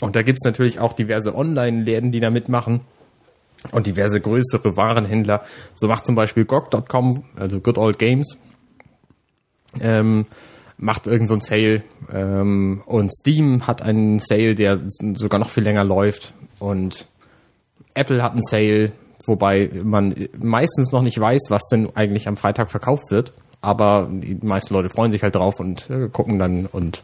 [0.00, 2.82] Und da gibt's natürlich auch diverse Online-Läden, die da mitmachen
[3.72, 5.44] und diverse größere Warenhändler.
[5.74, 8.38] So macht zum Beispiel GOG.com, also Good Old Games,
[9.80, 10.26] ähm,
[10.76, 11.82] macht irgend so Sale
[12.12, 14.80] ähm, und Steam hat einen Sale, der
[15.14, 16.34] sogar noch viel länger läuft.
[16.58, 17.06] Und
[17.94, 18.92] Apple hat einen Sale,
[19.26, 24.38] wobei man meistens noch nicht weiß, was denn eigentlich am Freitag verkauft wird, aber die
[24.42, 27.02] meisten Leute freuen sich halt drauf und äh, gucken dann und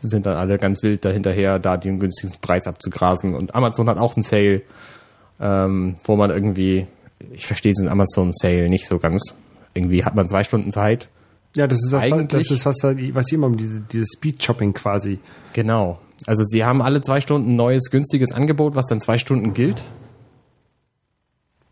[0.00, 3.34] sind dann alle ganz wild dahinterher, da den günstigsten Preis abzugrasen.
[3.34, 4.62] Und Amazon hat auch einen Sale,
[5.40, 6.86] ähm, wo man irgendwie,
[7.32, 9.36] ich verstehe diesen Amazon Sale nicht so ganz,
[9.74, 11.08] irgendwie hat man zwei Stunden Zeit
[11.56, 14.72] Ja, das ist das, Eigentlich- das ist was, was sie immer um diese, dieses Speed-Shopping
[14.74, 15.18] quasi.
[15.52, 15.98] Genau.
[16.26, 19.82] Also sie haben alle zwei Stunden ein neues, günstiges Angebot, was dann zwei Stunden gilt.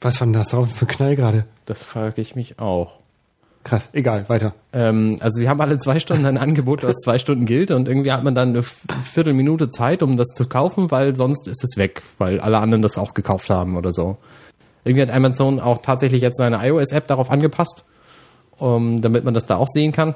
[0.01, 1.47] Was war denn das drauf für ein Knall gerade?
[1.67, 2.99] Das frage ich mich auch.
[3.63, 4.55] Krass, egal, weiter.
[4.75, 8.13] Ähm, also sie haben alle zwei Stunden ein Angebot, das zwei Stunden gilt und irgendwie
[8.13, 12.03] hat man dann eine Viertelminute Zeit, um das zu kaufen, weil sonst ist es weg,
[12.19, 14.19] weil alle anderen das auch gekauft haben oder so.
[14.85, 17.87] Irgendwie hat Amazon auch tatsächlich jetzt seine iOS-App darauf angepasst,
[18.59, 20.15] um, damit man das da auch sehen kann.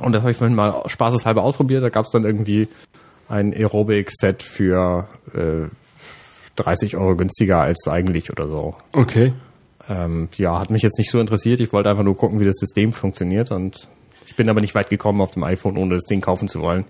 [0.00, 1.82] Und das habe ich vorhin mal spaßeshalber ausprobiert.
[1.82, 2.68] Da gab es dann irgendwie
[3.28, 5.68] ein Aerobic-Set für äh,
[6.56, 8.74] 30 Euro günstiger als eigentlich oder so.
[8.92, 9.32] Okay.
[9.88, 11.60] Ähm, ja, hat mich jetzt nicht so interessiert.
[11.60, 13.88] Ich wollte einfach nur gucken, wie das System funktioniert und
[14.26, 16.84] ich bin aber nicht weit gekommen auf dem iPhone, ohne das Ding kaufen zu wollen.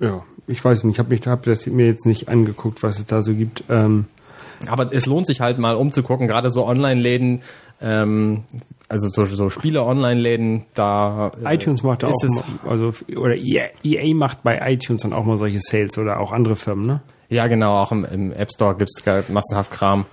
[0.00, 3.22] Ja, ich weiß nicht, ich habe hab das mir jetzt nicht angeguckt, was es da
[3.22, 3.64] so gibt.
[3.68, 4.06] Ähm,
[4.66, 7.42] Aber es lohnt sich halt mal umzugucken, gerade so Online-Läden,
[7.80, 8.44] ähm,
[8.88, 12.30] also so, so Spiele-Online-Läden, da äh, iTunes macht auch, ist es,
[12.64, 16.32] mal- also oder EA, EA macht bei iTunes dann auch mal solche Sales oder auch
[16.32, 17.00] andere Firmen, ne?
[17.28, 20.06] ja genau, auch im, im App Store gibt's es massenhaft Kram.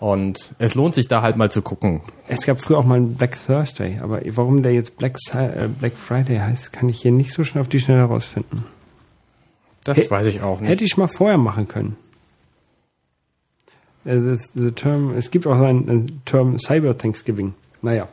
[0.00, 2.02] Und es lohnt sich da halt mal zu gucken.
[2.26, 5.96] Es gab früher auch mal einen Black Thursday, aber warum der jetzt Black, äh, Black
[5.96, 8.64] Friday heißt, kann ich hier nicht so schnell auf die Schnelle herausfinden.
[9.84, 10.70] Das Hä- weiß ich auch nicht.
[10.70, 11.96] Hätte ich mal vorher machen können.
[14.04, 17.54] Äh, Das, the term, es gibt auch einen, einen Term Cyber Thanksgiving.
[17.82, 18.08] Naja.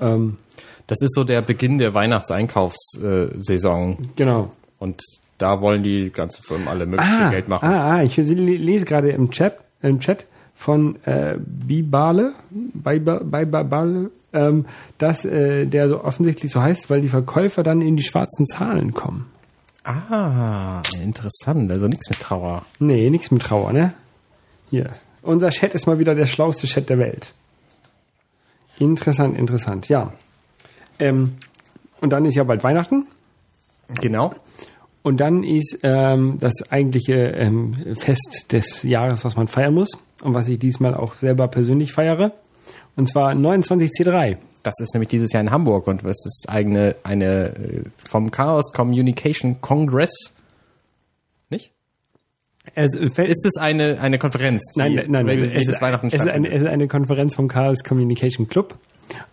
[0.00, 0.38] Ähm,
[0.86, 3.98] Das ist so der Beginn der Weihnachtseinkaufssaison.
[4.16, 4.50] genau.
[4.78, 5.02] Und
[5.38, 7.66] da wollen die ganzen Firmen alle mögliche Ah, Geld machen.
[7.68, 12.32] ah, ah, ich lese gerade im Chat, im Chat von äh, Bibale,
[12.74, 14.66] Biba- Bibale, ähm,
[14.98, 18.94] dass äh, der so offensichtlich so heißt, weil die Verkäufer dann in die schwarzen Zahlen
[18.94, 19.26] kommen.
[19.84, 21.70] Ah, interessant.
[21.70, 22.62] Also nichts mit Trauer.
[22.78, 23.94] Nee, nichts mit Trauer, ne?
[24.70, 24.94] Hier.
[25.22, 27.32] Unser Chat ist mal wieder der schlauste Chat der Welt.
[28.78, 30.12] Interessant, interessant, ja.
[30.98, 31.34] Ähm,
[32.00, 33.06] und dann ist ja bald Weihnachten.
[34.00, 34.34] Genau.
[35.02, 39.90] Und dann ist ähm, das eigentliche ähm, Fest des Jahres, was man feiern muss.
[40.22, 42.32] Und was ich diesmal auch selber persönlich feiere.
[42.96, 44.38] Und zwar 29C3.
[44.62, 48.72] Das ist nämlich dieses Jahr in Hamburg und es ist eine, eine äh, vom Chaos
[48.72, 50.34] Communication Congress.
[52.74, 54.62] Es, Ist es eine, eine Konferenz?
[54.76, 55.38] nein, nein, nein.
[55.40, 58.78] Es ist, Weihnachten es, ist eine, es ist eine Konferenz vom Chaos Communication Club.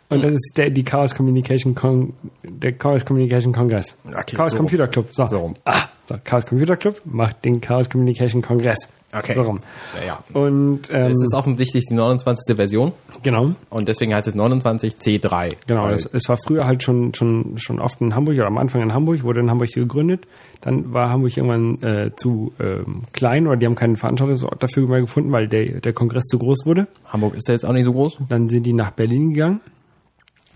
[0.07, 3.97] Und das ist der, die Chaos Communication Con, der Chaos Communication Kongress.
[4.05, 5.07] Okay, Chaos so Computer Club.
[5.11, 5.27] So.
[5.27, 5.55] So rum.
[5.65, 6.15] Ah, so.
[6.23, 8.87] Chaos Computer Club macht den Chaos Communication Kongress.
[9.11, 9.33] Okay.
[9.33, 9.59] So rum.
[9.99, 10.19] Ja, ja.
[10.33, 12.55] Und ähm, Es ist offensichtlich die 29.
[12.55, 12.91] Version
[13.23, 13.55] genau.
[13.69, 15.53] und deswegen heißt es 29C3.
[15.67, 18.81] Genau, es, es war früher halt schon, schon, schon oft in Hamburg oder am Anfang
[18.81, 20.27] in Hamburg, wurde in Hamburg gegründet.
[20.65, 25.01] Dann war Hamburg irgendwann äh, zu ähm, klein oder die haben keinen Veranstaltungsort dafür mehr
[25.01, 26.87] gefunden, weil der, der Kongress zu groß wurde.
[27.05, 28.17] Hamburg ist ja jetzt auch nicht so groß.
[28.29, 29.61] Dann sind die nach Berlin gegangen.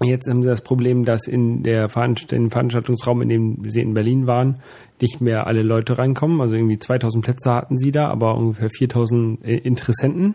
[0.01, 3.93] Jetzt haben sie das Problem, dass in der Veranst in Veranstaltungsraum, in dem sie in
[3.93, 4.61] Berlin waren,
[4.99, 6.41] nicht mehr alle Leute reinkommen.
[6.41, 10.33] Also irgendwie 2000 Plätze hatten sie da, aber ungefähr 4000 äh, Interessenten.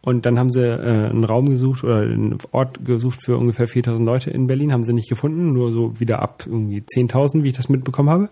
[0.00, 4.06] Und dann haben sie äh, einen Raum gesucht oder einen Ort gesucht für ungefähr 4000
[4.06, 7.56] Leute in Berlin, haben sie nicht gefunden, nur so wieder ab irgendwie 10.000, wie ich
[7.56, 8.28] das mitbekommen habe,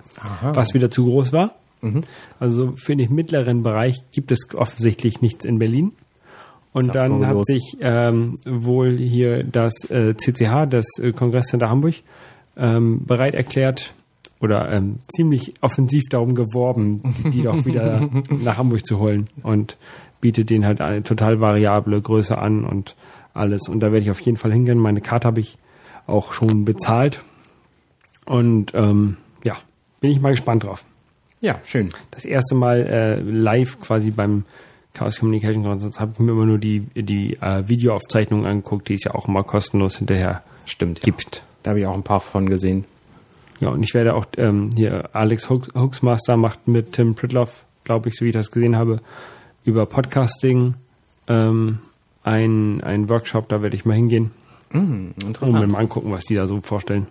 [0.54, 1.56] was wieder zu groß war.
[2.38, 5.92] Also für den mittleren Bereich gibt es offensichtlich nichts in Berlin.
[6.72, 7.46] Und dann hat kurios.
[7.46, 11.94] sich ähm, wohl hier das äh, CCH, das äh, Kongresscenter Hamburg,
[12.56, 13.94] ähm, bereit erklärt
[14.40, 19.78] oder ähm, ziemlich offensiv darum geworben, die doch wieder nach Hamburg zu holen und
[20.20, 22.96] bietet denen halt eine total variable Größe an und
[23.34, 23.68] alles.
[23.68, 24.78] Und da werde ich auf jeden Fall hingehen.
[24.78, 25.58] Meine Karte habe ich
[26.06, 27.22] auch schon bezahlt.
[28.24, 29.54] Und ähm, ja,
[30.00, 30.84] bin ich mal gespannt drauf
[31.40, 31.90] Ja, schön.
[32.10, 34.44] das erste Mal äh, live quasi beim
[34.94, 39.04] Chaos Communication Conference habe ich mir immer nur die, die äh, Videoaufzeichnungen angeguckt, die es
[39.04, 41.02] ja auch immer kostenlos hinterher Stimmt.
[41.02, 41.42] gibt.
[41.62, 42.84] Da habe ich auch ein paar von gesehen.
[43.60, 48.08] Ja, und ich werde auch ähm, hier Alex Hoax, Hoaxmaster macht mit Tim Pritloff, glaube
[48.08, 49.00] ich, so wie ich das gesehen habe,
[49.66, 50.74] über Podcasting
[51.28, 51.80] ähm,
[52.22, 54.30] ein, ein Workshop, da werde ich mal hingehen
[54.72, 55.72] und mir Interessant.
[55.72, 57.08] mal angucken, was die da so vorstellen.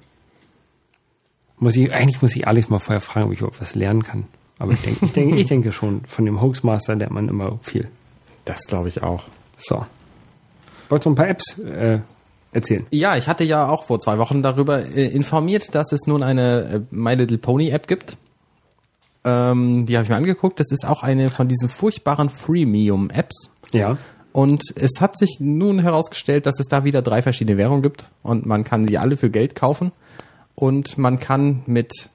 [1.58, 4.26] Muss ich, eigentlich muss ich Alex mal vorher fragen, ob ich überhaupt was lernen kann.
[4.58, 7.89] Aber ich denke, ich denke, ich denke schon, von dem Hoaxmaster lernt man immer viel.
[8.46, 9.24] Das glaube ich auch.
[9.58, 9.86] So.
[10.89, 12.00] Wolltest du ein paar Apps äh,
[12.52, 12.86] erzählen?
[12.91, 16.62] Ja, ich hatte ja auch vor zwei Wochen darüber äh, informiert, dass es nun eine
[16.63, 18.18] äh, My Little Pony App gibt.
[19.26, 20.60] Ähm, die habe ich mir angeguckt.
[20.60, 23.50] Das ist auch eine von diesen furchtbaren Freemium Apps.
[23.74, 23.98] Ja.
[24.32, 28.46] Und es hat sich nun herausgestellt, dass es da wieder drei verschiedene Währungen gibt und
[28.46, 29.94] man kann sie alle für Geld kaufen
[30.56, 32.10] und man kann mit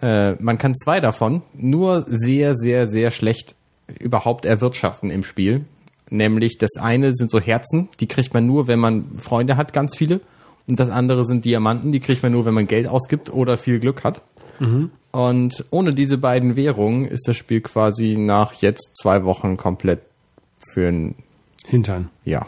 [0.00, 3.54] äh, man kann zwei davon nur sehr sehr sehr schlecht
[4.00, 5.66] überhaupt erwirtschaften im Spiel.
[6.08, 9.94] Nämlich das eine sind so Herzen, die kriegt man nur, wenn man Freunde hat, ganz
[9.94, 10.20] viele.
[10.68, 13.80] Und das andere sind Diamanten, die kriegt man nur, wenn man Geld ausgibt oder viel
[13.80, 14.22] Glück hat.
[15.12, 20.00] Und ohne diese beiden Währungen ist das Spiel quasi nach jetzt zwei Wochen komplett
[20.72, 21.14] für ein,
[21.66, 22.10] Hintern.
[22.24, 22.46] ja.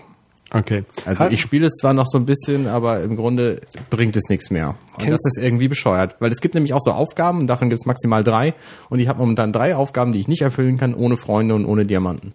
[0.51, 0.85] Okay.
[1.05, 4.51] Also ich spiele es zwar noch so ein bisschen, aber im Grunde bringt es nichts
[4.51, 4.77] mehr.
[4.97, 6.17] Und Kennst- das ist irgendwie bescheuert.
[6.21, 8.55] Weil es gibt nämlich auch so Aufgaben, davon gibt es maximal drei.
[8.89, 11.85] Und ich habe momentan drei Aufgaben, die ich nicht erfüllen kann, ohne Freunde und ohne
[11.85, 12.33] Diamanten.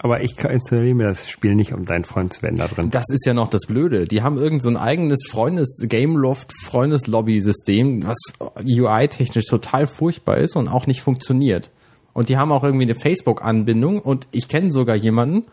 [0.00, 2.90] Aber ich installiere mir das Spiel nicht, um dein Freund zu werden da drin.
[2.90, 4.04] Das ist ja noch das Blöde.
[4.04, 8.18] Die haben irgend so ein eigenes Freundes Gameloft Freundeslobby System, was
[8.64, 11.70] UI-technisch total furchtbar ist und auch nicht funktioniert.
[12.12, 15.44] Und die haben auch irgendwie eine Facebook-Anbindung und ich kenne sogar jemanden,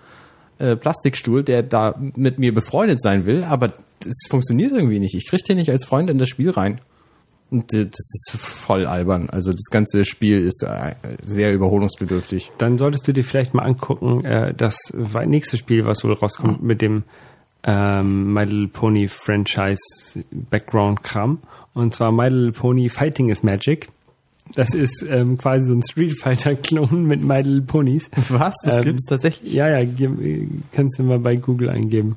[0.58, 5.16] äh, Plastikstuhl, der da mit mir befreundet sein will, aber das funktioniert irgendwie nicht.
[5.16, 6.80] Ich kriege den nicht als Freund in das Spiel rein.
[7.52, 9.30] Und äh, das ist voll albern.
[9.30, 12.52] Also das ganze Spiel ist äh, sehr überholungsbedürftig.
[12.58, 14.78] Dann solltest du dir vielleicht mal angucken, äh, das
[15.26, 17.04] nächste Spiel, was wohl rauskommt mit dem
[17.64, 19.80] ähm, My Little Pony Franchise
[20.32, 21.40] Background Kram.
[21.74, 23.90] Und zwar My Little Pony Fighting is Magic.
[24.54, 28.12] Das ist ähm, quasi so ein Street Fighter Klon mit My Little Ponies.
[28.30, 28.54] Was?
[28.64, 29.52] Das Ähm, gibt's tatsächlich?
[29.54, 32.16] Ja, ja, ge- kannst du mal bei Google eingeben.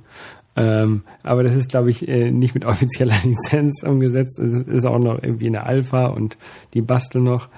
[0.58, 4.38] Ähm, aber das ist, glaube ich, äh, nicht mit offizieller Lizenz umgesetzt.
[4.38, 6.36] Es ist auch noch irgendwie eine Alpha und
[6.74, 7.48] die basteln noch.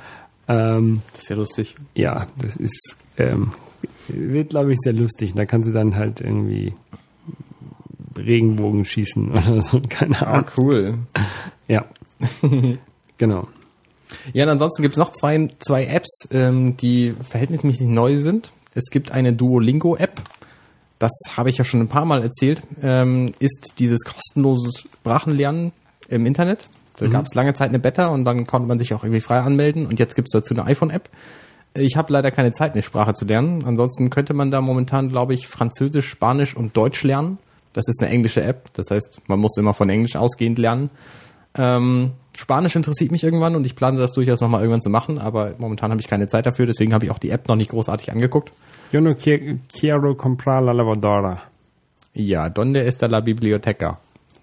[0.49, 1.75] Ähm, Das ist ja lustig.
[1.95, 3.53] ja, das ist, ähm,
[4.09, 5.33] wird, glaube ich, sehr lustig.
[5.35, 6.75] Da kannst du dann halt irgendwie
[8.17, 9.81] Regenbogen schießen oder so.
[9.89, 10.51] Keine Ah, Ahnung.
[10.61, 10.99] cool.
[11.69, 11.87] Ja.
[13.19, 13.49] genau.
[14.33, 18.53] Ja, und ansonsten gibt es noch zwei, zwei Apps, ähm, die verhältnismäßig neu sind.
[18.75, 20.21] Es gibt eine Duolingo-App.
[21.01, 22.63] Das habe ich ja schon ein paar Mal erzählt.
[22.83, 25.73] Ähm, ist dieses kostenlose Sprachenlernen
[26.09, 26.69] im Internet.
[26.99, 29.41] Da gab es lange Zeit eine Beta und dann konnte man sich auch irgendwie frei
[29.41, 29.87] anmelden.
[29.87, 31.09] Und jetzt gibt es dazu eine iPhone-App.
[31.73, 33.65] Ich habe leider keine Zeit, eine Sprache zu lernen.
[33.65, 37.39] Ansonsten könnte man da momentan, glaube ich, Französisch, Spanisch und Deutsch lernen.
[37.73, 38.69] Das ist eine englische App.
[38.75, 40.91] Das heißt, man muss immer von Englisch ausgehend lernen.
[41.57, 45.55] Ähm, Spanisch interessiert mich irgendwann und ich plane das durchaus nochmal irgendwann zu machen, aber
[45.59, 48.11] momentan habe ich keine Zeit dafür, deswegen habe ich auch die App noch nicht großartig
[48.13, 48.53] angeguckt.
[48.93, 51.43] Yo no qui- quiero comprar la lavadora.
[52.15, 53.99] Ja, donde está la biblioteca?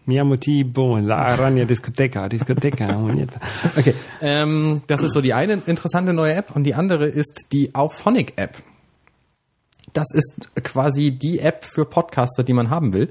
[0.05, 2.97] Mi amo tipo la araña discoteca, discoteca.
[3.77, 3.93] okay.
[4.21, 8.33] Ähm, das ist so die eine interessante neue App und die andere ist die Auphonic
[8.37, 8.57] App.
[9.93, 13.09] Das ist quasi die App für Podcaster, die man haben will.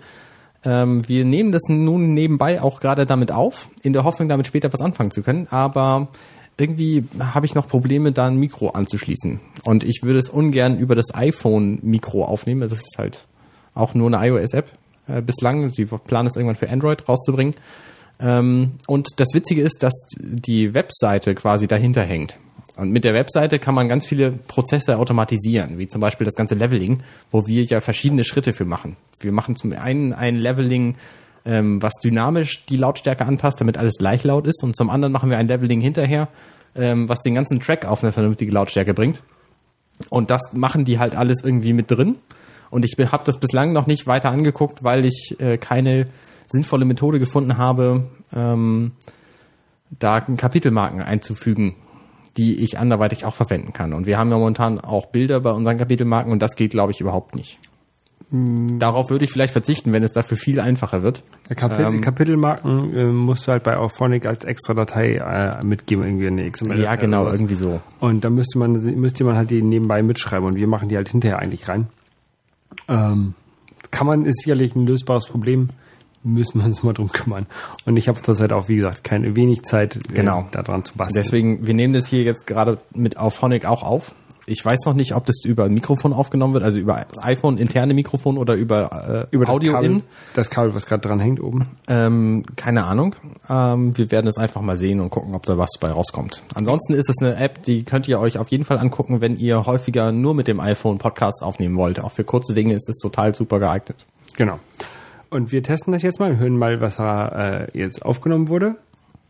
[0.66, 4.72] Ähm, wir nehmen das nun nebenbei auch gerade damit auf, in der Hoffnung, damit später
[4.72, 5.46] was anfangen zu können.
[5.50, 6.08] Aber
[6.58, 9.40] irgendwie habe ich noch Probleme, da ein Mikro anzuschließen.
[9.64, 12.62] Und ich würde es ungern über das iPhone-Mikro aufnehmen.
[12.62, 13.26] Das ist halt
[13.74, 14.66] auch nur eine iOS-App
[15.06, 15.68] äh, bislang.
[15.68, 17.54] Sie planen es irgendwann für Android rauszubringen.
[18.18, 22.38] Ähm, und das Witzige ist, dass die Webseite quasi dahinter hängt.
[22.76, 26.54] Und mit der Webseite kann man ganz viele Prozesse automatisieren, wie zum Beispiel das ganze
[26.54, 28.96] Leveling, wo wir ja verschiedene Schritte für machen.
[29.18, 30.96] Wir machen zum einen ein Leveling,
[31.46, 34.62] ähm, was dynamisch die Lautstärke anpasst, damit alles gleich laut ist.
[34.62, 36.28] Und zum anderen machen wir ein Leveling hinterher,
[36.74, 39.22] ähm, was den ganzen Track auf eine vernünftige Lautstärke bringt.
[40.10, 42.16] Und das machen die halt alles irgendwie mit drin.
[42.68, 46.08] Und ich habe das bislang noch nicht weiter angeguckt, weil ich äh, keine
[46.48, 48.92] sinnvolle Methode gefunden habe, ähm,
[49.98, 51.76] da Kapitelmarken einzufügen,
[52.36, 53.92] die ich anderweitig auch verwenden kann.
[53.92, 57.00] Und wir haben ja momentan auch Bilder bei unseren Kapitelmarken und das geht, glaube ich,
[57.00, 57.58] überhaupt nicht.
[58.28, 61.22] Darauf würde ich vielleicht verzichten, wenn es dafür viel einfacher wird.
[61.54, 66.26] Kapitel, Ähm, Kapitelmarken äh, musst du halt bei Auphonic als extra Datei äh, mitgeben, irgendwie
[66.26, 66.80] eine XML.
[66.80, 67.80] Ja, genau, irgendwie so.
[68.00, 71.08] Und da müsste man, müsste man halt die nebenbei mitschreiben und wir machen die halt
[71.08, 71.86] hinterher eigentlich rein.
[72.88, 73.34] Ähm,
[73.92, 75.70] kann man, ist sicherlich ein lösbares Problem,
[76.26, 77.46] müssen wir uns mal drum kümmern.
[77.86, 80.40] Und ich habe zurzeit auch, wie gesagt, keine wenig Zeit, Genau.
[80.40, 81.22] äh, da dran zu basteln.
[81.22, 84.14] Deswegen, wir nehmen das hier jetzt gerade mit Auphonic auch auf.
[84.48, 87.94] Ich weiß noch nicht, ob das über ein Mikrofon aufgenommen wird, also über iPhone interne
[87.94, 90.02] Mikrofon oder über, äh, über das Audio Kabel, in.
[90.34, 91.64] das Kabel, was gerade dran hängt oben.
[91.88, 93.16] Ähm, keine Ahnung.
[93.50, 96.44] Ähm, wir werden es einfach mal sehen und gucken, ob da was bei rauskommt.
[96.54, 99.66] Ansonsten ist es eine App, die könnt ihr euch auf jeden Fall angucken, wenn ihr
[99.66, 101.98] häufiger nur mit dem iPhone Podcasts aufnehmen wollt.
[101.98, 104.06] Auch für kurze Dinge ist es total super geeignet.
[104.36, 104.60] Genau.
[105.30, 108.76] Und wir testen das jetzt mal, hören mal, was da äh, jetzt aufgenommen wurde.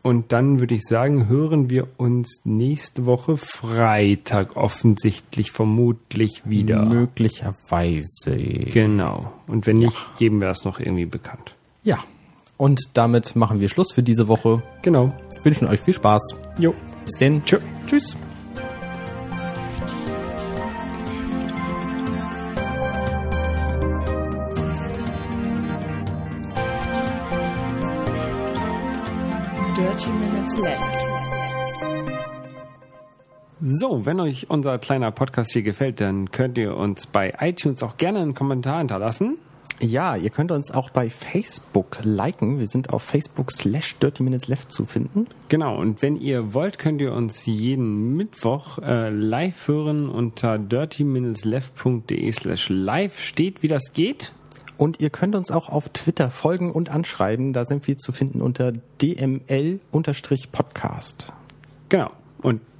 [0.03, 6.85] Und dann würde ich sagen, hören wir uns nächste Woche Freitag offensichtlich vermutlich wieder.
[6.85, 8.37] Möglicherweise.
[8.37, 9.33] Genau.
[9.47, 11.55] Und wenn nicht, geben wir das noch irgendwie bekannt.
[11.83, 11.97] Ja.
[12.55, 14.63] Und damit machen wir Schluss für diese Woche.
[14.81, 15.13] Genau.
[15.43, 16.35] Wünschen euch viel Spaß.
[16.57, 16.73] Jo.
[17.03, 17.43] Bis denn.
[17.43, 17.59] Tschö.
[17.85, 18.15] Tschüss.
[33.69, 37.97] So, wenn euch unser kleiner Podcast hier gefällt, dann könnt ihr uns bei iTunes auch
[37.97, 39.37] gerne einen Kommentar hinterlassen.
[39.81, 42.59] Ja, ihr könnt uns auch bei Facebook liken.
[42.59, 45.27] Wir sind auf Facebook slash Dirty Minutes Left zu finden.
[45.49, 52.31] Genau, und wenn ihr wollt, könnt ihr uns jeden Mittwoch äh, live hören unter dirtyminutesleft.de
[52.31, 54.31] slash live steht, wie das geht.
[54.77, 57.51] Und ihr könnt uns auch auf Twitter folgen und anschreiben.
[57.51, 59.81] Da sind wir zu finden unter dml-podcast.
[61.89, 62.11] Genau.
[62.41, 62.61] Und